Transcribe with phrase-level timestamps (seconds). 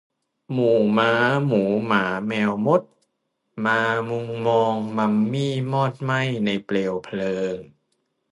[0.53, 1.11] หมู่ม้า
[1.47, 2.81] หมูหมาแมวมด
[3.65, 7.57] มามุงมองมัมมี่มอดไหม้ในเปลวเพลิง